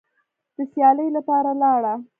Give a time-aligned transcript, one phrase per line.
[0.57, 1.93] د سیالۍ لپاره لاړه